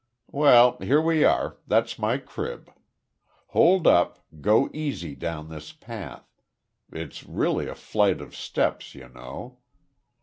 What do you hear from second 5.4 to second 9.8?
this path. It's really a flight of steps, you know.